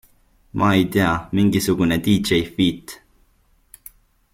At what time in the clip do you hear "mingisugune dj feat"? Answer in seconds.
1.35-2.87